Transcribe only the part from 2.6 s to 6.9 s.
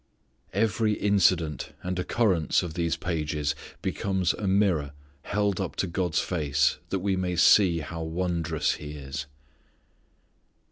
of these pages becomes a mirror held up to God's face